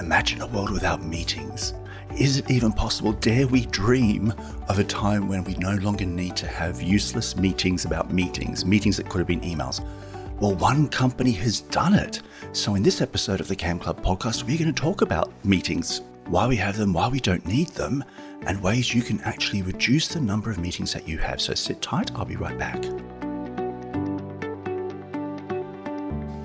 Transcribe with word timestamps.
Imagine 0.00 0.42
a 0.42 0.46
world 0.46 0.70
without 0.70 1.02
meetings. 1.02 1.72
Is 2.18 2.36
it 2.36 2.50
even 2.50 2.72
possible? 2.72 3.12
Dare 3.12 3.46
we 3.46 3.64
dream 3.66 4.32
of 4.68 4.78
a 4.78 4.84
time 4.84 5.26
when 5.26 5.42
we 5.44 5.54
no 5.54 5.74
longer 5.76 6.04
need 6.04 6.36
to 6.36 6.46
have 6.46 6.82
useless 6.82 7.36
meetings 7.36 7.86
about 7.86 8.12
meetings, 8.12 8.66
meetings 8.66 8.98
that 8.98 9.08
could 9.08 9.18
have 9.18 9.26
been 9.26 9.40
emails? 9.40 9.84
Well, 10.38 10.54
one 10.54 10.88
company 10.88 11.32
has 11.32 11.62
done 11.62 11.94
it. 11.94 12.20
So, 12.52 12.74
in 12.74 12.82
this 12.82 13.00
episode 13.00 13.40
of 13.40 13.48
the 13.48 13.56
KAM 13.56 13.78
Club 13.78 14.04
podcast, 14.04 14.44
we're 14.44 14.58
going 14.58 14.72
to 14.74 14.80
talk 14.80 15.00
about 15.00 15.32
meetings, 15.44 16.02
why 16.26 16.46
we 16.46 16.56
have 16.56 16.76
them, 16.76 16.92
why 16.92 17.08
we 17.08 17.20
don't 17.20 17.46
need 17.46 17.68
them, 17.68 18.04
and 18.46 18.62
ways 18.62 18.94
you 18.94 19.00
can 19.00 19.20
actually 19.22 19.62
reduce 19.62 20.08
the 20.08 20.20
number 20.20 20.50
of 20.50 20.58
meetings 20.58 20.92
that 20.92 21.08
you 21.08 21.16
have. 21.18 21.40
So, 21.40 21.54
sit 21.54 21.80
tight, 21.80 22.10
I'll 22.14 22.26
be 22.26 22.36
right 22.36 22.58
back. 22.58 22.84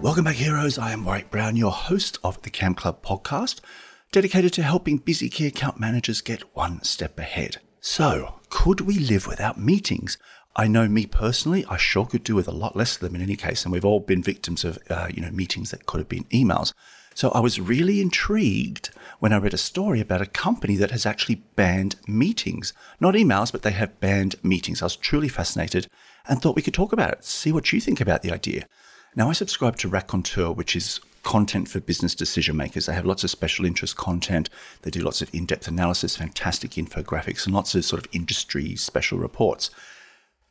Welcome 0.02 0.24
back, 0.24 0.38
heroes. 0.38 0.80
I 0.80 0.94
am 0.94 1.06
Warwick 1.06 1.30
Brown, 1.30 1.56
your 1.56 1.72
host 1.72 2.18
of 2.24 2.42
the 2.42 2.50
KAM 2.50 2.74
Club 2.74 3.04
podcast, 3.04 3.60
dedicated 4.12 4.52
to 4.54 4.64
helping 4.64 4.98
busy 4.98 5.30
key 5.30 5.46
account 5.46 5.80
managers 5.80 6.22
get 6.22 6.56
one 6.56 6.82
step 6.82 7.20
ahead. 7.20 7.58
So, 7.82 8.40
could 8.50 8.82
we 8.82 8.98
live 8.98 9.28
without 9.28 9.60
meetings? 9.60 10.18
I 10.56 10.66
know 10.66 10.88
me 10.88 11.06
personally, 11.06 11.66
I 11.70 11.78
sure 11.78 12.08
could 12.08 12.24
do 12.24 12.34
with 12.34 12.48
a 12.48 12.52
lot 12.52 12.76
less 12.76 12.96
of 12.96 13.02
them 13.02 13.14
in 13.14 13.22
any 13.22 13.36
case, 13.36 13.64
and 13.64 13.72
we've 13.72 13.86
all 13.86 14.00
been 14.00 14.24
victims 14.24 14.66
of, 14.66 14.80
uh, 14.90 15.10
you 15.14 15.22
know, 15.22 15.30
meetings 15.30 15.70
that 15.70 15.86
could 15.86 16.00
have 16.00 16.10
been 16.10 16.24
emails. 16.26 16.74
So 17.14 17.30
I 17.30 17.40
was 17.40 17.60
really 17.62 18.02
intrigued 18.02 18.90
when 19.20 19.32
I 19.32 19.38
read 19.38 19.54
a 19.54 19.58
story 19.58 20.02
about 20.02 20.24
a 20.24 20.26
company 20.26 20.78
that 20.78 20.90
has 20.90 21.06
actually 21.06 21.44
banned 21.56 21.98
meetings. 22.08 22.74
Not 23.00 23.14
emails, 23.14 23.52
but 23.52 23.62
they 23.62 23.72
have 23.74 24.00
banned 24.00 24.44
meetings. 24.44 24.82
I 24.82 24.86
was 24.86 24.96
truly 24.96 25.28
fascinated 25.28 25.88
and 26.28 26.42
thought 26.42 26.56
we 26.56 26.64
could 26.64 26.74
talk 26.74 26.92
about 26.92 27.12
it, 27.12 27.24
see 27.24 27.52
what 27.52 27.72
you 27.72 27.80
think 27.80 28.02
about 28.02 28.24
the 28.24 28.32
idea. 28.32 28.66
Now, 29.14 29.30
I 29.30 29.34
subscribe 29.34 29.76
to 29.80 29.90
Raconteur, 29.90 30.54
which 30.54 30.74
is 30.74 31.02
content 31.24 31.68
for 31.68 31.82
business 31.82 32.16
decision 32.16 32.56
makers. 32.56 32.86
They 32.86 32.94
have 32.94 33.06
lots 33.06 33.26
of 33.26 33.30
special 33.30 33.66
interest 33.66 33.98
content. 33.98 34.50
They 34.84 34.90
do 34.90 35.02
lots 35.02 35.22
of 35.22 35.30
in 35.36 35.46
depth 35.46 35.68
analysis, 35.68 36.16
fantastic 36.16 36.72
infographics, 36.72 37.46
and 37.46 37.54
lots 37.54 37.76
of 37.76 37.84
sort 37.84 38.06
of 38.06 38.10
industry 38.14 38.78
special 38.78 39.20
reports. 39.20 39.70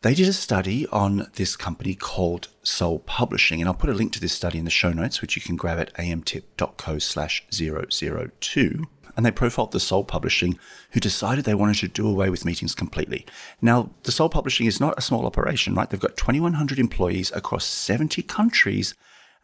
They 0.02 0.14
did 0.14 0.28
a 0.28 0.32
study 0.32 0.86
on 0.86 1.30
this 1.34 1.56
company 1.56 1.94
called 1.94 2.48
Soul 2.62 3.00
Publishing, 3.00 3.60
and 3.60 3.68
I'll 3.68 3.74
put 3.74 3.90
a 3.90 3.94
link 3.94 4.14
to 4.14 4.20
this 4.20 4.32
study 4.32 4.58
in 4.58 4.64
the 4.64 4.70
show 4.70 4.92
notes, 4.94 5.20
which 5.20 5.36
you 5.36 5.42
can 5.42 5.56
grab 5.56 5.78
at 5.78 5.92
amtip.co 5.94 6.98
slash 6.98 7.44
002 7.52 8.84
and 9.16 9.26
they 9.26 9.30
profiled 9.30 9.72
the 9.72 9.80
Soul 9.80 10.04
Publishing, 10.04 10.58
who 10.92 11.00
decided 11.00 11.44
they 11.44 11.52
wanted 11.52 11.76
to 11.80 11.88
do 11.88 12.08
away 12.08 12.30
with 12.30 12.46
meetings 12.46 12.74
completely. 12.74 13.26
Now, 13.60 13.90
the 14.04 14.12
Soul 14.12 14.30
Publishing 14.30 14.66
is 14.66 14.80
not 14.80 14.96
a 14.96 15.02
small 15.02 15.26
operation, 15.26 15.74
right? 15.74 15.90
They've 15.90 16.00
got 16.00 16.16
2,100 16.16 16.78
employees 16.78 17.30
across 17.32 17.66
70 17.66 18.22
countries, 18.22 18.94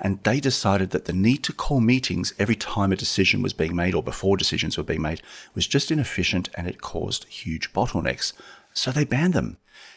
and 0.00 0.22
they 0.22 0.40
decided 0.40 0.90
that 0.90 1.04
the 1.04 1.12
need 1.12 1.42
to 1.44 1.52
call 1.52 1.80
meetings 1.80 2.32
every 2.38 2.56
time 2.56 2.92
a 2.92 2.96
decision 2.96 3.42
was 3.42 3.52
being 3.52 3.76
made 3.76 3.94
or 3.94 4.02
before 4.02 4.38
decisions 4.38 4.78
were 4.78 4.84
being 4.84 5.02
made 5.02 5.20
was 5.54 5.66
just 5.66 5.90
inefficient 5.90 6.48
and 6.54 6.66
it 6.66 6.80
caused 6.80 7.24
huge 7.24 7.72
bottlenecks. 7.74 8.32
So 8.76 8.92
they 8.92 9.04
banned 9.04 9.32
them. 9.32 9.56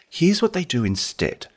Here's 0.10 0.42
what 0.42 0.54
they 0.54 0.64
do 0.64 0.86
instead. 0.86 1.48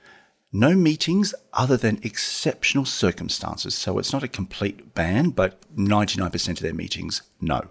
No 0.53 0.75
meetings 0.75 1.35
other 1.53 1.77
than 1.77 2.01
exceptional 2.03 2.85
circumstances. 2.85 3.77
So 3.77 3.99
it's 3.99 4.13
not 4.13 4.25
a 4.25 4.29
complete 4.29 4.93
ban, 4.95 5.31
but 5.31 5.61
99% 5.77 6.49
of 6.49 6.59
their 6.59 6.75
meetings, 6.75 7.23
no. 7.41 7.69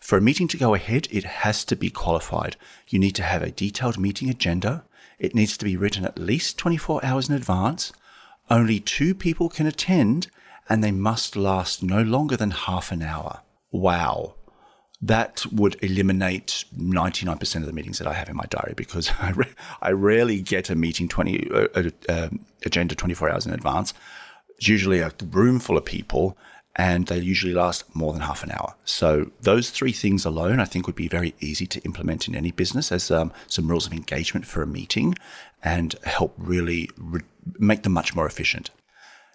For 0.00 0.16
a 0.16 0.22
meeting 0.22 0.48
to 0.48 0.56
go 0.56 0.74
ahead, 0.74 1.06
it 1.10 1.24
has 1.24 1.64
to 1.66 1.76
be 1.76 1.90
qualified. 1.90 2.56
You 2.88 2.98
need 2.98 3.14
to 3.16 3.22
have 3.22 3.42
a 3.42 3.50
detailed 3.50 3.98
meeting 3.98 4.30
agenda. 4.30 4.84
It 5.18 5.34
needs 5.34 5.58
to 5.58 5.66
be 5.66 5.76
written 5.76 6.06
at 6.06 6.18
least 6.18 6.56
24 6.56 7.04
hours 7.04 7.28
in 7.28 7.34
advance. 7.34 7.92
Only 8.48 8.80
two 8.80 9.14
people 9.14 9.50
can 9.50 9.66
attend, 9.66 10.28
and 10.66 10.82
they 10.82 10.92
must 10.92 11.36
last 11.36 11.82
no 11.82 12.00
longer 12.00 12.38
than 12.38 12.52
half 12.52 12.90
an 12.90 13.02
hour. 13.02 13.42
Wow. 13.70 14.36
That 15.00 15.46
would 15.52 15.82
eliminate 15.82 16.64
99% 16.76 17.56
of 17.56 17.66
the 17.66 17.72
meetings 17.72 17.98
that 17.98 18.08
I 18.08 18.14
have 18.14 18.28
in 18.28 18.36
my 18.36 18.46
diary 18.48 18.74
because 18.76 19.10
I, 19.20 19.30
re- 19.30 19.54
I 19.80 19.90
rarely 19.90 20.40
get 20.40 20.70
a 20.70 20.74
meeting 20.74 21.08
20, 21.08 21.50
uh, 21.50 21.68
uh, 21.74 21.90
um, 22.08 22.40
agenda 22.64 22.94
24 22.94 23.30
hours 23.30 23.46
in 23.46 23.52
advance. 23.52 23.94
It's 24.56 24.68
usually 24.68 25.00
a 25.00 25.12
room 25.30 25.60
full 25.60 25.76
of 25.76 25.84
people 25.84 26.36
and 26.78 27.08
they 27.08 27.18
usually 27.18 27.52
last 27.52 27.94
more 27.94 28.12
than 28.12 28.22
half 28.22 28.44
an 28.44 28.52
hour. 28.52 28.74
So 28.84 29.32
those 29.40 29.70
three 29.70 29.90
things 29.90 30.24
alone, 30.24 30.60
I 30.60 30.64
think, 30.64 30.86
would 30.86 30.94
be 30.94 31.08
very 31.08 31.34
easy 31.40 31.66
to 31.66 31.80
implement 31.80 32.28
in 32.28 32.36
any 32.36 32.52
business 32.52 32.92
as 32.92 33.10
um, 33.10 33.32
some 33.48 33.66
rules 33.66 33.86
of 33.86 33.92
engagement 33.92 34.46
for 34.46 34.62
a 34.62 34.66
meeting, 34.66 35.16
and 35.62 35.96
help 36.04 36.34
really 36.38 36.88
re- 36.96 37.22
make 37.58 37.82
them 37.82 37.92
much 37.92 38.14
more 38.14 38.26
efficient. 38.26 38.70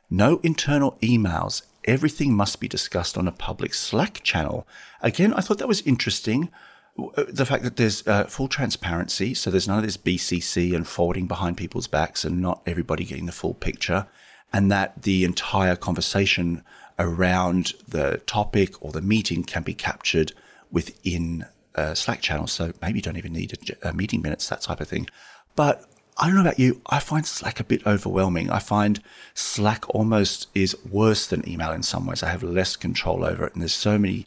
No 0.10 0.40
internal 0.42 0.98
emails. 1.02 1.64
Everything 1.86 2.34
must 2.34 2.60
be 2.60 2.68
discussed 2.68 3.18
on 3.18 3.28
a 3.28 3.32
public 3.32 3.74
Slack 3.74 4.22
channel. 4.24 4.68
Again, 5.02 5.34
I 5.34 5.42
thought 5.42 5.58
that 5.60 5.68
was 5.68 5.82
interesting. 5.82 6.50
Uh, 6.98 7.24
the 7.28 7.46
fact 7.46 7.64
that 7.64 7.76
there's 7.76 8.08
uh, 8.08 8.26
full 8.26 8.48
transparency, 8.48 9.34
so 9.34 9.50
there's 9.50 9.68
none 9.68 9.80
of 9.80 9.84
this 9.84 9.98
BCC 9.98 10.76
and 10.76 10.88
forwarding 10.88 11.28
behind 11.28 11.58
people's 11.58 11.88
backs 11.88 12.24
and 12.24 12.42
not 12.42 12.62
everybody 12.66 13.04
getting 13.04 13.26
the 13.26 13.32
full 13.32 13.54
picture, 13.54 14.08
and 14.52 14.72
that 14.72 15.02
the 15.02 15.24
entire 15.24 15.76
conversation 15.76 16.64
around 17.00 17.74
the 17.88 18.22
topic 18.28 18.82
or 18.84 18.92
the 18.92 19.02
meeting 19.02 19.44
can 19.44 19.64
be 19.64 19.74
captured 19.74 20.32
within 20.72 21.46
a 21.76 21.96
Slack 21.96 22.22
channel. 22.22 22.48
So 22.48 22.72
maybe 22.82 23.00
you 23.00 23.02
don't 23.02 23.18
even 23.18 23.34
need 23.34 23.58
a, 23.82 23.90
a 23.90 23.94
meeting 23.94 24.22
minutes, 24.22 24.48
that 24.50 24.62
type 24.62 24.80
of 24.80 24.88
thing. 24.88 25.08
But 25.56 25.86
I 26.18 26.28
don't 26.28 26.36
know 26.36 26.42
about 26.42 26.60
you. 26.60 26.82
I 26.88 27.00
find 27.00 27.26
Slack 27.26 27.60
a 27.60 27.64
bit 27.64 27.86
overwhelming. 27.88 28.50
I 28.50 28.60
find 28.60 29.02
Slack 29.34 29.84
almost 29.90 30.48
is 30.54 30.78
worse 30.86 31.26
than 31.26 31.48
email 31.48 31.72
in 31.72 31.84
some 31.84 32.06
ways. 32.06 32.22
I 32.22 32.30
have 32.30 32.44
less 32.44 32.76
control 32.76 33.26
over 33.26 33.46
it, 33.46 33.54
and 33.54 33.62
there's 33.62 33.74
so 33.74 33.98
many 33.98 34.26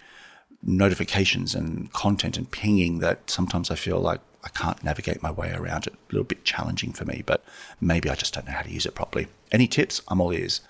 notifications 0.62 1.54
and 1.54 1.92
content 1.92 2.36
and 2.36 2.50
pinging 2.50 2.98
that 2.98 3.30
sometimes 3.30 3.70
I 3.70 3.76
feel 3.76 4.00
like 4.00 4.20
I 4.42 4.48
can't 4.48 4.82
navigate 4.82 5.22
my 5.22 5.30
way 5.30 5.52
around 5.52 5.86
it. 5.86 5.94
A 5.94 6.12
little 6.12 6.24
bit 6.24 6.44
challenging 6.44 6.92
for 6.92 7.04
me, 7.04 7.22
but 7.24 7.44
maybe 7.80 8.10
I 8.10 8.14
just 8.14 8.34
don't 8.34 8.46
know 8.46 8.52
how 8.52 8.62
to 8.62 8.70
use 8.70 8.86
it 8.86 8.94
properly. 8.94 9.28
Any 9.52 9.68
tips? 9.68 10.02
I'm 10.08 10.20
all 10.20 10.32
ears. 10.32 10.60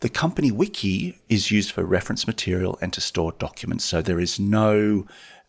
The 0.00 0.08
company 0.08 0.52
wiki 0.52 1.18
is 1.28 1.50
used 1.50 1.72
for 1.72 1.84
reference 1.84 2.26
material 2.26 2.78
and 2.80 2.92
to 2.92 3.00
store 3.00 3.32
documents. 3.32 3.84
So 3.84 4.00
there 4.00 4.20
is 4.20 4.38
no 4.38 5.06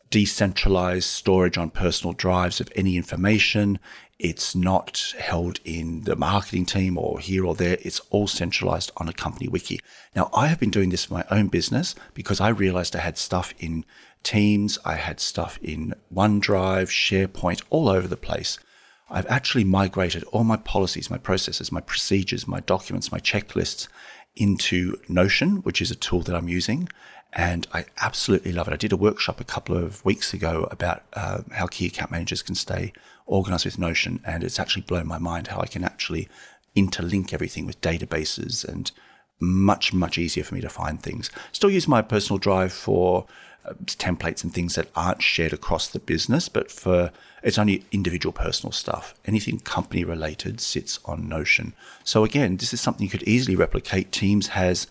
decentralized 0.09 1.07
storage 1.07 1.57
on 1.57 1.69
personal 1.69 2.13
drives 2.13 2.59
of 2.59 2.69
any 2.75 2.97
information. 2.97 3.79
It's 4.17 4.53
not 4.53 5.13
held 5.17 5.59
in 5.63 6.03
the 6.03 6.15
marketing 6.15 6.65
team 6.65 6.97
or 6.97 7.19
here 7.19 7.45
or 7.45 7.55
there. 7.55 7.77
It's 7.81 8.01
all 8.09 8.27
centralized 8.27 8.91
on 8.97 9.07
a 9.07 9.13
company 9.13 9.47
wiki. 9.47 9.79
Now, 10.15 10.29
I 10.33 10.47
have 10.47 10.59
been 10.59 10.71
doing 10.71 10.89
this 10.89 11.05
for 11.05 11.13
my 11.13 11.25
own 11.31 11.47
business 11.47 11.95
because 12.13 12.41
I 12.41 12.49
realized 12.49 12.95
I 12.95 12.99
had 12.99 13.17
stuff 13.17 13.53
in 13.59 13.85
Teams, 14.21 14.77
I 14.83 14.95
had 14.95 15.19
stuff 15.19 15.57
in 15.61 15.93
OneDrive, 16.13 16.89
SharePoint, 16.89 17.61
all 17.69 17.87
over 17.87 18.07
the 18.07 18.17
place. 18.17 18.59
I've 19.09 19.27
actually 19.27 19.63
migrated 19.63 20.23
all 20.25 20.43
my 20.43 20.57
policies, 20.57 21.09
my 21.09 21.17
processes, 21.17 21.71
my 21.71 21.81
procedures, 21.81 22.47
my 22.47 22.59
documents, 22.59 23.11
my 23.11 23.19
checklists 23.19 23.87
into 24.35 24.99
Notion, 25.07 25.57
which 25.57 25.81
is 25.81 25.91
a 25.91 25.95
tool 25.95 26.21
that 26.21 26.35
I'm 26.35 26.49
using. 26.49 26.89
And 27.33 27.67
I 27.73 27.85
absolutely 28.01 28.51
love 28.51 28.67
it. 28.67 28.73
I 28.73 28.77
did 28.77 28.91
a 28.91 28.97
workshop 28.97 29.39
a 29.39 29.43
couple 29.43 29.77
of 29.77 30.03
weeks 30.03 30.33
ago 30.33 30.67
about 30.71 31.03
uh, 31.13 31.41
how 31.51 31.67
key 31.67 31.85
account 31.85 32.09
managers 32.11 32.41
can 32.41 32.55
stay 32.55 32.91
organized 33.27 33.65
with 33.65 33.77
Notion. 33.77 34.19
And 34.25 34.43
it's 34.43 34.59
actually 34.59 34.81
blown 34.83 35.07
my 35.07 35.19
mind 35.19 35.47
how 35.47 35.59
I 35.59 35.67
can 35.67 35.83
actually 35.83 36.27
interlink 36.75 37.33
everything 37.33 37.65
with 37.65 37.81
databases 37.81 38.67
and 38.67 38.91
much, 39.39 39.93
much 39.93 40.17
easier 40.17 40.43
for 40.43 40.55
me 40.55 40.61
to 40.61 40.69
find 40.69 41.01
things. 41.01 41.31
Still 41.51 41.69
use 41.69 41.87
my 41.87 42.01
personal 42.01 42.37
drive 42.37 42.73
for 42.73 43.25
uh, 43.65 43.73
templates 43.85 44.43
and 44.43 44.53
things 44.53 44.75
that 44.75 44.89
aren't 44.95 45.21
shared 45.21 45.53
across 45.53 45.87
the 45.87 45.99
business, 45.99 46.49
but 46.49 46.71
for 46.71 47.11
it's 47.41 47.57
only 47.57 47.85
individual 47.91 48.33
personal 48.33 48.71
stuff. 48.71 49.13
Anything 49.25 49.59
company 49.59 50.03
related 50.03 50.59
sits 50.59 50.99
on 51.05 51.29
Notion. 51.29 51.73
So 52.03 52.23
again, 52.23 52.57
this 52.57 52.73
is 52.73 52.81
something 52.81 53.03
you 53.03 53.09
could 53.09 53.23
easily 53.23 53.55
replicate. 53.55 54.11
Teams 54.11 54.47
has 54.49 54.87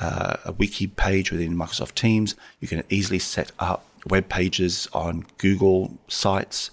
uh, 0.00 0.36
a 0.44 0.52
wiki 0.52 0.86
page 0.86 1.30
within 1.30 1.56
Microsoft 1.56 1.94
Teams. 1.94 2.34
You 2.60 2.68
can 2.68 2.82
easily 2.88 3.18
set 3.18 3.52
up 3.58 3.84
web 4.08 4.28
pages 4.28 4.88
on 4.92 5.24
Google 5.38 5.96
sites. 6.08 6.70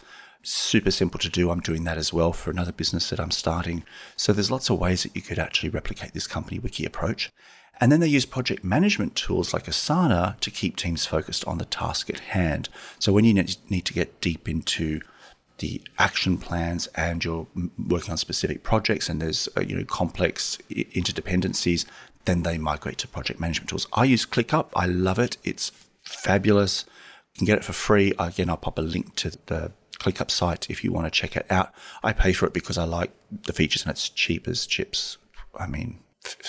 Super 0.50 0.90
simple 0.90 1.20
to 1.20 1.30
do. 1.30 1.52
I'm 1.52 1.60
doing 1.60 1.84
that 1.84 2.00
as 2.00 2.12
well 2.12 2.34
for 2.34 2.50
another 2.50 2.72
business 2.72 3.12
that 3.12 3.20
I'm 3.20 3.30
starting. 3.30 3.84
So 4.16 4.34
there's 4.34 4.50
lots 4.50 4.72
of 4.72 4.80
ways 4.80 5.04
that 5.04 5.16
you 5.16 5.22
could 5.22 5.38
actually 5.38 5.70
replicate 5.70 6.14
this 6.14 6.26
company 6.26 6.58
wiki 6.58 6.86
approach. 6.86 7.30
And 7.80 7.92
then 7.92 8.00
they 8.00 8.08
use 8.08 8.26
project 8.26 8.64
management 8.64 9.16
tools 9.16 9.54
like 9.54 9.66
Asana 9.66 10.40
to 10.40 10.50
keep 10.50 10.76
teams 10.76 11.06
focused 11.06 11.46
on 11.46 11.60
the 11.60 11.66
task 11.66 12.10
at 12.10 12.20
hand. 12.20 12.68
So 12.98 13.14
when 13.14 13.26
you 13.26 13.34
need 13.36 13.86
to 13.86 13.94
get 13.94 14.22
deep 14.22 14.50
into 14.50 15.02
the 15.60 15.84
action 16.00 16.40
plans 16.40 16.88
and 16.96 17.24
you're 17.24 17.46
working 17.88 18.10
on 18.10 18.18
specific 18.18 18.64
projects 18.64 19.08
and 19.08 19.22
there's 19.22 19.48
uh, 19.56 19.62
you 19.62 19.76
know 19.76 19.86
complex 19.86 20.58
interdependencies, 20.72 21.86
then 22.26 22.42
they 22.42 22.58
migrate 22.58 22.98
to 22.98 23.08
project 23.08 23.40
management 23.40 23.70
tools. 23.70 23.86
I 23.94 24.06
use 24.06 24.26
ClickUp. 24.26 24.70
I 24.76 24.88
love 24.88 25.20
it. 25.20 25.38
It's 25.44 25.72
fabulous. 26.02 26.86
You 27.36 27.40
can 27.40 27.46
get 27.46 27.60
it 27.60 27.64
for 27.64 27.74
free. 27.74 28.14
Again, 28.18 28.50
I'll 28.50 28.58
pop 28.58 28.80
a 28.80 28.82
link 28.82 29.16
to 29.18 29.38
the 29.46 29.74
ClickUp 30.00 30.32
site 30.32 30.70
if 30.70 30.84
you 30.84 30.92
want 30.92 31.06
to 31.06 31.12
check 31.12 31.36
it 31.36 31.46
out. 31.50 31.74
I 32.04 32.14
pay 32.14 32.34
for 32.34 32.46
it 32.46 32.54
because 32.54 32.78
I 32.78 32.86
like 32.86 33.12
the 33.32 33.54
features 33.54 33.84
and 33.84 33.92
it's 33.92 34.10
cheap 34.10 34.48
as 34.48 34.66
chips. 34.66 35.18
I 35.58 35.68
mean, 35.68 36.00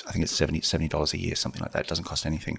I 0.06 0.12
think 0.12 0.24
it's 0.24 0.34
70 0.34 0.88
dollars 0.88 1.14
a 1.14 1.18
year, 1.18 1.34
something 1.34 1.60
like 1.60 1.72
that. 1.72 1.82
It 1.82 1.88
doesn't 1.88 2.04
cost 2.04 2.26
anything. 2.26 2.58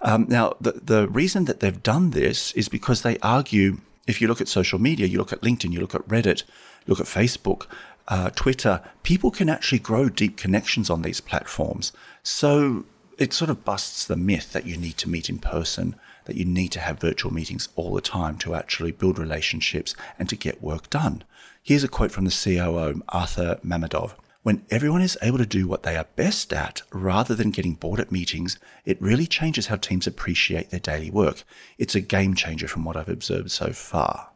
Um, 0.00 0.26
now, 0.28 0.54
the, 0.60 0.72
the 0.72 1.08
reason 1.08 1.46
that 1.46 1.60
they've 1.60 1.82
done 1.82 2.10
this 2.10 2.52
is 2.52 2.68
because 2.68 3.02
they 3.02 3.18
argue 3.18 3.78
if 4.06 4.20
you 4.20 4.28
look 4.28 4.40
at 4.40 4.48
social 4.48 4.78
media, 4.78 5.06
you 5.06 5.18
look 5.18 5.32
at 5.32 5.42
LinkedIn, 5.42 5.72
you 5.72 5.80
look 5.80 5.94
at 5.94 6.06
Reddit, 6.08 6.44
you 6.86 6.94
look 6.94 7.00
at 7.00 7.06
Facebook, 7.06 7.66
uh, 8.08 8.30
Twitter, 8.30 8.80
people 9.02 9.30
can 9.30 9.48
actually 9.48 9.78
grow 9.78 10.08
deep 10.08 10.36
connections 10.36 10.88
on 10.88 11.02
these 11.02 11.20
platforms. 11.20 11.92
So 12.22 12.86
it 13.18 13.32
sort 13.32 13.50
of 13.50 13.64
busts 13.64 14.06
the 14.06 14.16
myth 14.16 14.52
that 14.52 14.66
you 14.66 14.76
need 14.76 14.96
to 14.98 15.08
meet 15.08 15.28
in 15.28 15.38
person, 15.38 15.96
that 16.28 16.36
you 16.36 16.44
need 16.44 16.68
to 16.68 16.80
have 16.80 17.00
virtual 17.00 17.32
meetings 17.32 17.68
all 17.74 17.94
the 17.94 18.00
time 18.00 18.38
to 18.38 18.54
actually 18.54 18.92
build 18.92 19.18
relationships 19.18 19.96
and 20.18 20.28
to 20.28 20.36
get 20.36 20.62
work 20.62 20.88
done. 20.90 21.24
Here's 21.62 21.82
a 21.82 21.88
quote 21.88 22.12
from 22.12 22.26
the 22.26 22.30
COO, 22.30 23.02
Arthur 23.08 23.58
Mamadov. 23.64 24.12
When 24.42 24.64
everyone 24.70 25.02
is 25.02 25.18
able 25.20 25.38
to 25.38 25.46
do 25.46 25.66
what 25.66 25.82
they 25.82 25.96
are 25.96 26.06
best 26.16 26.52
at 26.52 26.82
rather 26.92 27.34
than 27.34 27.50
getting 27.50 27.74
bored 27.74 27.98
at 27.98 28.12
meetings, 28.12 28.58
it 28.84 29.02
really 29.02 29.26
changes 29.26 29.66
how 29.66 29.76
teams 29.76 30.06
appreciate 30.06 30.70
their 30.70 30.80
daily 30.80 31.10
work. 31.10 31.42
It's 31.76 31.94
a 31.94 32.00
game 32.00 32.34
changer 32.34 32.68
from 32.68 32.84
what 32.84 32.96
I've 32.96 33.08
observed 33.08 33.50
so 33.50 33.72
far. 33.72 34.30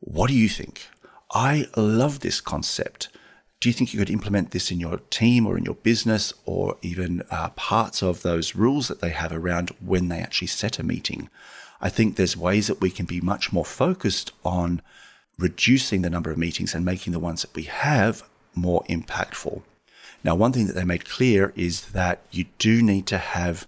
What 0.00 0.28
do 0.28 0.34
you 0.34 0.48
think? 0.48 0.88
I 1.32 1.66
love 1.76 2.20
this 2.20 2.40
concept. 2.40 3.08
Do 3.58 3.68
you 3.68 3.72
think 3.72 3.92
you 3.92 3.98
could 3.98 4.10
implement 4.10 4.50
this 4.50 4.70
in 4.70 4.80
your 4.80 4.98
team 5.10 5.46
or 5.46 5.56
in 5.56 5.64
your 5.64 5.74
business 5.74 6.32
or 6.44 6.76
even 6.82 7.22
uh, 7.30 7.48
parts 7.50 8.02
of 8.02 8.22
those 8.22 8.54
rules 8.54 8.88
that 8.88 9.00
they 9.00 9.10
have 9.10 9.32
around 9.32 9.70
when 9.80 10.08
they 10.08 10.18
actually 10.18 10.48
set 10.48 10.78
a 10.78 10.82
meeting? 10.82 11.30
I 11.80 11.88
think 11.88 12.16
there's 12.16 12.36
ways 12.36 12.66
that 12.66 12.80
we 12.80 12.90
can 12.90 13.06
be 13.06 13.20
much 13.20 13.52
more 13.52 13.64
focused 13.64 14.32
on 14.44 14.82
reducing 15.38 16.02
the 16.02 16.10
number 16.10 16.30
of 16.30 16.38
meetings 16.38 16.74
and 16.74 16.84
making 16.84 17.12
the 17.12 17.18
ones 17.18 17.42
that 17.42 17.54
we 17.54 17.64
have 17.64 18.22
more 18.54 18.84
impactful. 18.84 19.62
Now, 20.24 20.34
one 20.34 20.52
thing 20.52 20.66
that 20.66 20.74
they 20.74 20.84
made 20.84 21.08
clear 21.08 21.52
is 21.56 21.86
that 21.86 22.20
you 22.30 22.46
do 22.58 22.82
need 22.82 23.06
to 23.06 23.18
have 23.18 23.66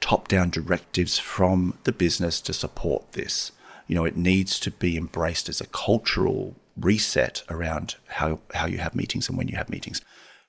top 0.00 0.28
down 0.28 0.50
directives 0.50 1.18
from 1.18 1.78
the 1.84 1.92
business 1.92 2.40
to 2.42 2.52
support 2.52 3.12
this. 3.12 3.52
You 3.86 3.94
know, 3.94 4.04
it 4.04 4.16
needs 4.16 4.60
to 4.60 4.70
be 4.70 4.96
embraced 4.96 5.48
as 5.48 5.60
a 5.60 5.66
cultural 5.66 6.56
reset 6.76 7.42
around 7.48 7.96
how, 8.06 8.40
how 8.54 8.66
you 8.66 8.78
have 8.78 8.94
meetings 8.94 9.28
and 9.28 9.38
when 9.38 9.48
you 9.48 9.56
have 9.56 9.70
meetings. 9.70 10.00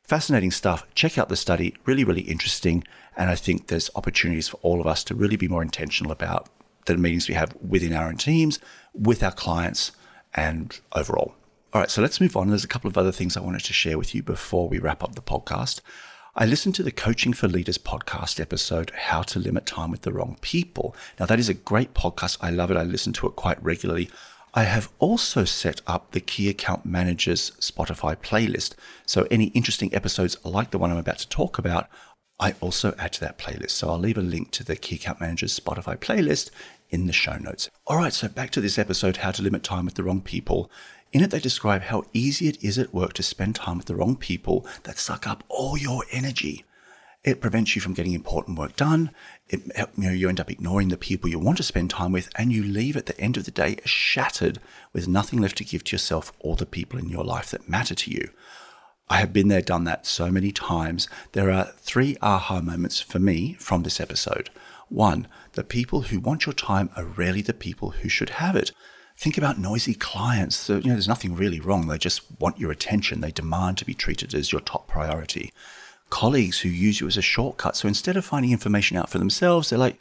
Fascinating 0.04 0.52
stuff. 0.52 0.86
Check 0.94 1.18
out 1.18 1.30
the 1.30 1.36
study. 1.36 1.76
Really, 1.86 2.04
really 2.04 2.22
interesting. 2.22 2.84
And 3.18 3.30
I 3.30 3.36
think 3.36 3.68
there's 3.68 3.90
opportunities 3.96 4.48
for 4.48 4.58
all 4.58 4.80
of 4.80 4.88
us 4.88 5.04
to 5.06 5.16
really 5.16 5.36
be 5.36 5.48
more 5.48 5.62
intentional 5.62 6.12
about 6.12 6.50
the 6.86 6.98
meetings 6.98 7.28
we 7.28 7.34
have 7.34 7.56
within 7.56 7.94
our 7.94 8.08
own 8.08 8.18
teams, 8.18 8.60
with 8.94 9.24
our 9.24 9.32
clients, 9.32 9.92
and 10.36 10.80
overall. 10.94 11.34
All 11.74 11.82
right, 11.82 11.90
so 11.90 12.02
let's 12.02 12.22
move 12.22 12.38
on. 12.38 12.50
There's 12.50 12.64
a 12.64 12.70
couple 12.70 12.90
of 12.90 12.98
other 12.98 13.12
things 13.12 13.36
I 13.36 13.42
wanted 13.42 13.64
to 13.66 13.74
share 13.74 13.98
with 13.98 14.14
you 14.14 14.22
before 14.22 14.70
we 14.70 14.80
wrap 14.80 15.04
up 15.04 15.16
the 15.16 15.22
podcast. 15.22 15.82
I 16.36 16.46
listened 16.46 16.76
to 16.76 16.84
the 16.84 16.92
Coaching 16.92 17.34
for 17.34 17.48
Leaders 17.48 17.78
podcast 17.78 18.40
episode, 18.40 18.92
How 18.92 19.22
to 19.24 19.40
Limit 19.40 19.66
Time 19.66 19.90
with 19.90 20.02
the 20.02 20.12
Wrong 20.12 20.38
People. 20.42 20.96
Now, 21.20 21.26
that 21.26 21.40
is 21.40 21.50
a 21.50 21.54
great 21.54 21.94
podcast. 21.94 22.38
I 22.42 22.50
love 22.50 22.72
it. 22.72 22.78
I 22.78 22.84
listen 22.84 23.14
to 23.14 23.28
it 23.28 23.38
quite 23.38 23.62
regularly. 23.64 24.10
I 24.58 24.64
have 24.64 24.90
also 25.00 25.44
set 25.44 25.82
up 25.86 26.12
the 26.12 26.22
Key 26.22 26.48
Account 26.48 26.86
Managers 26.86 27.52
Spotify 27.60 28.16
playlist. 28.16 28.74
So, 29.06 29.28
any 29.30 29.48
interesting 29.48 29.94
episodes 29.94 30.38
like 30.46 30.72
the 30.72 30.78
one 30.78 30.92
I'm 30.92 30.98
about 30.98 31.18
to 31.18 31.28
talk 31.28 31.58
about, 31.58 31.90
I 32.40 32.56
also 32.62 32.96
add 32.98 33.12
to 33.14 33.20
that 33.20 33.38
playlist. 33.38 33.72
So, 33.72 33.90
I'll 33.90 34.00
leave 34.00 34.18
a 34.18 34.22
link 34.22 34.52
to 34.52 34.64
the 34.64 34.78
Key 34.78 34.96
Account 34.96 35.20
Managers 35.20 35.60
Spotify 35.60 35.98
playlist 35.98 36.52
in 36.90 37.06
the 37.06 37.12
show 37.12 37.36
notes. 37.36 37.70
All 37.86 37.98
right, 37.98 38.14
so 38.14 38.30
back 38.30 38.50
to 38.52 38.62
this 38.62 38.80
episode 38.80 39.18
How 39.18 39.32
to 39.32 39.44
Limit 39.44 39.62
Time 39.62 39.84
with 39.84 39.96
the 39.96 40.04
Wrong 40.04 40.22
People. 40.22 40.72
In 41.12 41.22
it, 41.22 41.32
they 41.32 41.40
describe 41.40 41.82
how 41.82 42.04
easy 42.14 42.48
it 42.48 42.64
is 42.64 42.80
at 42.80 42.94
work 42.94 43.12
to 43.14 43.24
spend 43.24 43.56
time 43.56 43.76
with 43.76 43.88
the 43.88 43.96
wrong 43.96 44.16
people 44.16 44.66
that 44.84 44.98
suck 44.98 45.28
up 45.28 45.44
all 45.50 45.78
your 45.78 46.06
energy. 46.14 46.64
It 47.26 47.42
prevents 47.42 47.76
you 47.76 47.82
from 47.82 47.96
getting 47.96 48.14
important 48.14 48.56
work 48.56 48.76
done. 48.76 49.10
It, 49.50 49.62
you 49.98 50.04
know, 50.04 50.12
you 50.12 50.30
end 50.30 50.40
up 50.40 50.52
ignoring 50.52 50.90
the 50.90 50.96
people 50.96 51.28
you 51.28 51.40
want 51.40 51.58
to 51.58 51.64
spend 51.64 51.90
time 51.90 52.12
with, 52.12 52.30
and 52.36 52.54
you 52.54 52.64
leave 52.64 52.96
at 52.96 53.08
the 53.08 53.20
end 53.20 53.36
of 53.36 53.46
the 53.46 53.52
day 53.52 53.78
shattered 53.84 54.60
with 54.94 55.08
nothing 55.08 55.42
left 55.42 55.58
to 55.58 55.64
give 55.64 55.84
to 55.86 55.96
yourself 55.96 56.32
or 56.40 56.56
the 56.56 56.68
people 56.68 57.00
in 57.00 57.10
your 57.10 57.24
life 57.24 57.50
that 57.50 57.68
matter 57.68 57.96
to 57.96 58.12
you. 58.12 58.30
I 59.10 59.18
have 59.18 59.34
been 59.34 59.48
there, 59.48 59.64
done 59.64 59.86
that 59.86 60.06
so 60.06 60.30
many 60.30 60.52
times. 60.52 61.10
There 61.32 61.50
are 61.50 61.74
three 61.80 62.16
aha 62.22 62.62
moments 62.62 63.02
for 63.02 63.18
me 63.18 63.54
from 63.60 63.82
this 63.82 64.00
episode. 64.00 64.52
One, 64.90 65.28
the 65.54 65.64
people 65.64 66.02
who 66.02 66.20
want 66.20 66.46
your 66.46 66.54
time 66.54 66.92
are 66.96 67.06
rarely 67.06 67.42
the 67.42 67.56
people 67.56 67.90
who 67.90 68.08
should 68.08 68.30
have 68.32 68.56
it. 68.56 68.72
Think 69.18 69.36
about 69.36 69.58
noisy 69.58 69.96
clients. 69.96 70.58
So, 70.58 70.76
you 70.76 70.90
know, 70.90 70.94
there's 70.94 71.08
nothing 71.08 71.36
really 71.36 71.60
wrong. 71.60 71.88
They 71.88 71.98
just 71.98 72.22
want 72.40 72.60
your 72.60 72.70
attention. 72.70 73.22
They 73.22 73.32
demand 73.32 73.80
to 73.80 73.86
be 73.86 73.96
treated 73.96 74.36
as 74.36 74.52
your 74.52 74.62
top 74.62 74.88
priority 74.88 75.52
colleagues 76.10 76.60
who 76.60 76.70
use 76.70 77.00
you 77.00 77.08
as 77.08 77.18
a 77.18 77.22
shortcut. 77.22 77.76
So 77.76 77.88
instead 77.88 78.18
of 78.18 78.26
finding 78.26 78.52
information 78.52 78.98
out 78.98 79.10
for 79.10 79.18
themselves, 79.18 79.70
they're 79.70 79.80
like, 79.80 80.00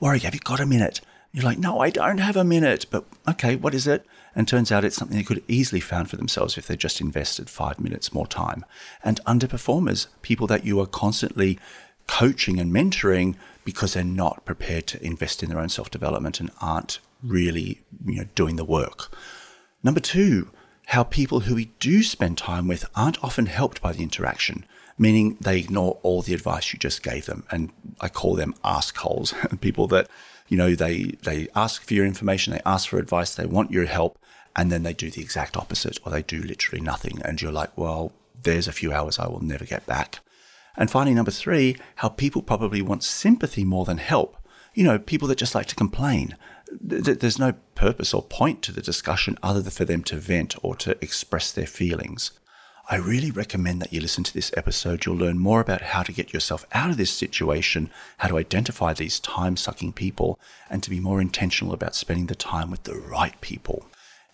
Warwick, 0.00 0.22
have 0.22 0.34
you 0.34 0.40
got 0.40 0.60
a 0.60 0.66
minute? 0.66 1.00
You're 1.32 1.44
like, 1.44 1.58
no, 1.58 1.80
I 1.80 1.90
don't 1.90 2.18
have 2.18 2.36
a 2.36 2.44
minute. 2.44 2.86
But 2.90 3.04
okay, 3.28 3.56
what 3.56 3.74
is 3.74 3.86
it? 3.86 4.06
And 4.34 4.46
turns 4.46 4.70
out 4.70 4.84
it's 4.84 4.96
something 4.96 5.16
they 5.16 5.22
could 5.22 5.42
easily 5.48 5.80
found 5.80 6.10
for 6.10 6.16
themselves 6.16 6.58
if 6.58 6.66
they 6.66 6.76
just 6.76 7.00
invested 7.00 7.48
five 7.48 7.80
minutes 7.80 8.12
more 8.12 8.26
time. 8.26 8.64
And 9.02 9.20
underperformers, 9.26 10.06
people 10.22 10.46
that 10.48 10.64
you 10.64 10.80
are 10.80 10.86
constantly 10.86 11.58
coaching 12.06 12.60
and 12.60 12.72
mentoring 12.72 13.34
because 13.64 13.94
they're 13.94 14.04
not 14.04 14.44
prepared 14.44 14.86
to 14.88 15.04
invest 15.04 15.42
in 15.42 15.48
their 15.48 15.58
own 15.58 15.68
self 15.68 15.90
development 15.90 16.40
and 16.40 16.50
aren't 16.60 17.00
really 17.22 17.82
you 18.04 18.18
know, 18.18 18.28
doing 18.34 18.56
the 18.56 18.64
work. 18.64 19.14
Number 19.82 20.00
two, 20.00 20.50
how 20.86 21.02
people 21.02 21.40
who 21.40 21.54
we 21.54 21.66
do 21.80 22.02
spend 22.02 22.38
time 22.38 22.68
with 22.68 22.84
aren't 22.94 23.22
often 23.22 23.46
helped 23.46 23.82
by 23.82 23.92
the 23.92 24.02
interaction 24.02 24.64
meaning 24.98 25.36
they 25.40 25.58
ignore 25.58 25.98
all 26.02 26.22
the 26.22 26.34
advice 26.34 26.72
you 26.72 26.78
just 26.78 27.02
gave 27.02 27.26
them. 27.26 27.44
And 27.50 27.72
I 28.00 28.08
call 28.08 28.34
them 28.34 28.54
ask 28.64 28.96
holes, 28.96 29.34
people 29.60 29.86
that, 29.88 30.08
you 30.48 30.56
know, 30.56 30.74
they, 30.74 31.16
they 31.22 31.48
ask 31.54 31.82
for 31.82 31.94
your 31.94 32.06
information, 32.06 32.52
they 32.52 32.60
ask 32.64 32.88
for 32.88 32.98
advice, 32.98 33.34
they 33.34 33.46
want 33.46 33.70
your 33.70 33.86
help, 33.86 34.18
and 34.54 34.72
then 34.72 34.82
they 34.82 34.94
do 34.94 35.10
the 35.10 35.20
exact 35.20 35.56
opposite, 35.56 35.98
or 36.04 36.10
they 36.10 36.22
do 36.22 36.42
literally 36.42 36.82
nothing. 36.82 37.20
And 37.22 37.42
you're 37.42 37.52
like, 37.52 37.76
well, 37.76 38.12
there's 38.42 38.68
a 38.68 38.72
few 38.72 38.92
hours 38.92 39.18
I 39.18 39.28
will 39.28 39.42
never 39.42 39.64
get 39.64 39.86
back. 39.86 40.20
And 40.76 40.90
finally, 40.90 41.14
number 41.14 41.30
three, 41.30 41.76
how 41.96 42.08
people 42.08 42.42
probably 42.42 42.82
want 42.82 43.02
sympathy 43.02 43.64
more 43.64 43.84
than 43.84 43.98
help. 43.98 44.36
You 44.74 44.84
know, 44.84 44.98
people 44.98 45.28
that 45.28 45.38
just 45.38 45.54
like 45.54 45.66
to 45.66 45.74
complain. 45.74 46.36
There's 46.70 47.38
no 47.38 47.52
purpose 47.74 48.12
or 48.12 48.22
point 48.22 48.60
to 48.62 48.72
the 48.72 48.82
discussion 48.82 49.38
other 49.42 49.62
than 49.62 49.70
for 49.70 49.84
them 49.84 50.02
to 50.04 50.16
vent 50.16 50.54
or 50.62 50.74
to 50.76 51.02
express 51.02 51.52
their 51.52 51.66
feelings. 51.66 52.32
I 52.88 52.96
really 52.96 53.32
recommend 53.32 53.82
that 53.82 53.92
you 53.92 54.00
listen 54.00 54.22
to 54.22 54.32
this 54.32 54.52
episode. 54.56 55.04
You'll 55.04 55.16
learn 55.16 55.40
more 55.40 55.60
about 55.60 55.82
how 55.82 56.04
to 56.04 56.12
get 56.12 56.32
yourself 56.32 56.64
out 56.70 56.88
of 56.88 56.96
this 56.96 57.10
situation, 57.10 57.90
how 58.18 58.28
to 58.28 58.38
identify 58.38 58.92
these 58.92 59.18
time 59.18 59.56
sucking 59.56 59.94
people, 59.94 60.38
and 60.70 60.84
to 60.84 60.90
be 60.90 61.00
more 61.00 61.20
intentional 61.20 61.74
about 61.74 61.96
spending 61.96 62.26
the 62.26 62.36
time 62.36 62.70
with 62.70 62.84
the 62.84 62.94
right 62.94 63.40
people. 63.40 63.86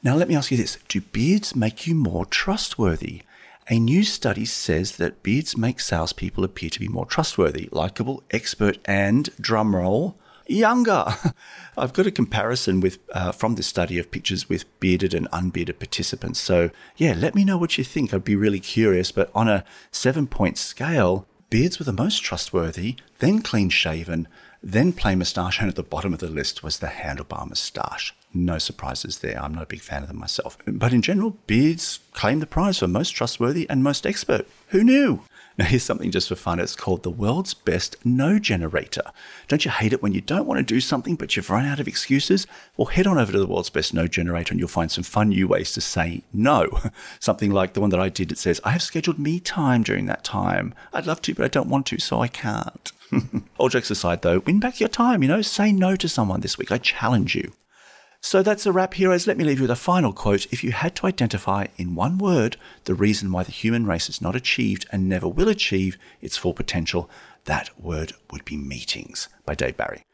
Now, 0.02 0.16
let 0.16 0.28
me 0.28 0.36
ask 0.36 0.50
you 0.50 0.58
this 0.58 0.76
Do 0.86 1.00
beards 1.00 1.56
make 1.56 1.86
you 1.86 1.94
more 1.94 2.26
trustworthy? 2.26 3.22
A 3.70 3.78
new 3.78 4.04
study 4.04 4.44
says 4.44 4.96
that 4.96 5.22
beards 5.22 5.56
make 5.56 5.80
salespeople 5.80 6.44
appear 6.44 6.68
to 6.68 6.80
be 6.80 6.88
more 6.88 7.06
trustworthy, 7.06 7.70
likable, 7.72 8.22
expert, 8.32 8.76
and 8.84 9.30
drumroll, 9.40 10.16
younger. 10.46 11.06
I've 11.76 11.92
got 11.92 12.06
a 12.06 12.10
comparison 12.10 12.80
with 12.80 12.98
uh, 13.12 13.32
from 13.32 13.54
this 13.54 13.66
study 13.66 13.98
of 13.98 14.10
pictures 14.10 14.48
with 14.48 14.64
bearded 14.80 15.14
and 15.14 15.28
unbearded 15.32 15.78
participants. 15.78 16.38
So 16.38 16.70
yeah, 16.96 17.14
let 17.16 17.34
me 17.34 17.44
know 17.44 17.56
what 17.56 17.78
you 17.78 17.84
think. 17.84 18.12
I'd 18.12 18.24
be 18.24 18.36
really 18.36 18.60
curious. 18.60 19.12
But 19.12 19.30
on 19.34 19.48
a 19.48 19.64
seven 19.90 20.26
point 20.26 20.58
scale, 20.58 21.26
beards 21.50 21.78
were 21.78 21.84
the 21.84 21.92
most 21.92 22.22
trustworthy, 22.22 22.96
then 23.18 23.42
clean 23.42 23.68
shaven, 23.68 24.28
then 24.62 24.92
plain 24.92 25.18
moustache, 25.18 25.60
and 25.60 25.68
at 25.68 25.76
the 25.76 25.82
bottom 25.82 26.12
of 26.12 26.20
the 26.20 26.28
list 26.28 26.62
was 26.62 26.78
the 26.78 26.86
handlebar 26.86 27.48
moustache. 27.48 28.14
No 28.32 28.58
surprises 28.58 29.18
there. 29.18 29.42
I'm 29.42 29.54
not 29.54 29.64
a 29.64 29.66
big 29.66 29.80
fan 29.80 30.02
of 30.02 30.08
them 30.08 30.18
myself. 30.18 30.56
But 30.66 30.92
in 30.92 31.02
general, 31.02 31.36
beards 31.46 32.00
claim 32.12 32.40
the 32.40 32.46
prize 32.46 32.78
for 32.78 32.88
most 32.88 33.10
trustworthy 33.10 33.68
and 33.68 33.82
most 33.82 34.06
expert. 34.06 34.46
Who 34.68 34.82
knew? 34.84 35.24
Now, 35.58 35.66
here's 35.66 35.82
something 35.82 36.10
just 36.10 36.28
for 36.28 36.34
fun. 36.34 36.60
It's 36.60 36.76
called 36.76 37.02
the 37.02 37.10
world's 37.10 37.54
best 37.54 37.96
no 38.04 38.38
generator. 38.38 39.02
Don't 39.48 39.64
you 39.64 39.70
hate 39.70 39.92
it 39.92 40.02
when 40.02 40.12
you 40.12 40.20
don't 40.20 40.46
want 40.46 40.58
to 40.58 40.74
do 40.74 40.80
something 40.80 41.16
but 41.16 41.36
you've 41.36 41.50
run 41.50 41.66
out 41.66 41.80
of 41.80 41.88
excuses? 41.88 42.46
Well, 42.76 42.86
head 42.86 43.06
on 43.06 43.18
over 43.18 43.32
to 43.32 43.38
the 43.38 43.46
world's 43.46 43.70
best 43.70 43.92
no 43.92 44.06
generator 44.06 44.52
and 44.52 44.60
you'll 44.60 44.68
find 44.68 44.90
some 44.90 45.04
fun 45.04 45.28
new 45.28 45.46
ways 45.46 45.72
to 45.72 45.80
say 45.80 46.22
no. 46.32 46.80
something 47.20 47.50
like 47.50 47.74
the 47.74 47.80
one 47.80 47.90
that 47.90 48.00
I 48.00 48.08
did. 48.08 48.32
It 48.32 48.38
says, 48.38 48.60
I 48.64 48.70
have 48.70 48.82
scheduled 48.82 49.18
me 49.18 49.40
time 49.40 49.82
during 49.82 50.06
that 50.06 50.24
time. 50.24 50.74
I'd 50.92 51.06
love 51.06 51.22
to, 51.22 51.34
but 51.34 51.44
I 51.44 51.48
don't 51.48 51.68
want 51.68 51.86
to, 51.86 51.98
so 51.98 52.20
I 52.20 52.28
can't. 52.28 52.92
All 53.58 53.68
jokes 53.68 53.90
aside, 53.90 54.22
though, 54.22 54.40
win 54.40 54.60
back 54.60 54.80
your 54.80 54.88
time. 54.88 55.22
You 55.22 55.28
know, 55.28 55.42
say 55.42 55.72
no 55.72 55.96
to 55.96 56.08
someone 56.08 56.40
this 56.40 56.58
week. 56.58 56.72
I 56.72 56.78
challenge 56.78 57.34
you. 57.34 57.52
So 58.24 58.40
that's 58.40 58.66
a 58.66 58.72
wrap, 58.72 58.94
heroes. 58.94 59.26
Let 59.26 59.36
me 59.36 59.42
leave 59.42 59.58
you 59.58 59.64
with 59.64 59.72
a 59.72 59.76
final 59.76 60.12
quote. 60.12 60.46
If 60.52 60.62
you 60.62 60.70
had 60.70 60.94
to 60.96 61.06
identify 61.06 61.66
in 61.76 61.96
one 61.96 62.18
word 62.18 62.56
the 62.84 62.94
reason 62.94 63.32
why 63.32 63.42
the 63.42 63.50
human 63.50 63.84
race 63.84 64.06
has 64.06 64.22
not 64.22 64.36
achieved 64.36 64.86
and 64.92 65.08
never 65.08 65.26
will 65.26 65.48
achieve 65.48 65.98
its 66.20 66.36
full 66.36 66.54
potential, 66.54 67.10
that 67.46 67.70
word 67.82 68.12
would 68.30 68.44
be 68.44 68.56
meetings 68.56 69.28
by 69.44 69.56
Dave 69.56 69.76
Barry. 69.76 70.04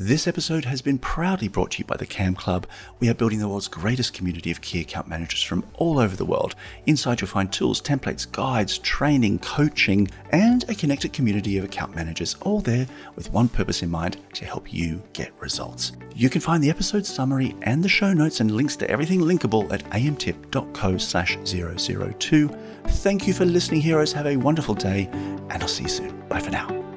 This 0.00 0.28
episode 0.28 0.64
has 0.66 0.80
been 0.80 0.98
proudly 0.98 1.48
brought 1.48 1.72
to 1.72 1.78
you 1.80 1.84
by 1.84 1.96
the 1.96 2.06
KAM 2.06 2.36
Club. 2.36 2.68
We 3.00 3.08
are 3.08 3.14
building 3.14 3.40
the 3.40 3.48
world's 3.48 3.66
greatest 3.66 4.14
community 4.14 4.52
of 4.52 4.60
key 4.60 4.80
account 4.80 5.08
managers 5.08 5.42
from 5.42 5.64
all 5.74 5.98
over 5.98 6.14
the 6.14 6.24
world. 6.24 6.54
Inside, 6.86 7.20
you'll 7.20 7.26
find 7.26 7.52
tools, 7.52 7.82
templates, 7.82 8.30
guides, 8.30 8.78
training, 8.78 9.40
coaching, 9.40 10.08
and 10.30 10.62
a 10.70 10.74
connected 10.76 11.12
community 11.12 11.58
of 11.58 11.64
account 11.64 11.96
managers, 11.96 12.36
all 12.42 12.60
there 12.60 12.86
with 13.16 13.32
one 13.32 13.48
purpose 13.48 13.82
in 13.82 13.90
mind 13.90 14.18
to 14.34 14.44
help 14.44 14.72
you 14.72 15.02
get 15.14 15.32
results. 15.40 15.90
You 16.14 16.30
can 16.30 16.42
find 16.42 16.62
the 16.62 16.70
episode 16.70 17.04
summary 17.04 17.56
and 17.62 17.82
the 17.82 17.88
show 17.88 18.12
notes 18.12 18.38
and 18.38 18.52
links 18.52 18.76
to 18.76 18.88
everything 18.88 19.22
linkable 19.22 19.68
at 19.72 19.82
amtip.co 19.90 20.96
slash 20.98 21.36
002. 21.44 22.48
Thank 22.86 23.26
you 23.26 23.34
for 23.34 23.44
listening, 23.44 23.80
heroes. 23.80 24.12
Have 24.12 24.26
a 24.26 24.36
wonderful 24.36 24.76
day, 24.76 25.08
and 25.50 25.60
I'll 25.60 25.66
see 25.66 25.82
you 25.82 25.88
soon. 25.88 26.20
Bye 26.28 26.38
for 26.38 26.50
now. 26.50 26.87